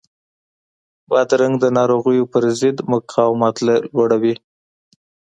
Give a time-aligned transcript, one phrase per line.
[1.09, 4.35] بادرنګ د ناروغیو پر ضد مقاومت لوړوي.